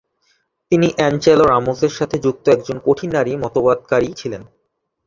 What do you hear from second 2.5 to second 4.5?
একজন কঠিন নারী মতাধিকারবাদী ছিলেন।